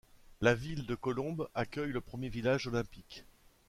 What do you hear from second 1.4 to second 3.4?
accueille le premier village olympique.